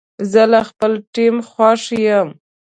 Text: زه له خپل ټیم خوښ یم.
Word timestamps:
زه 0.31 0.43
له 0.51 0.59
خپل 0.69 0.91
ټیم 1.13 1.35
خوښ 1.49 1.83
یم. 2.05 2.29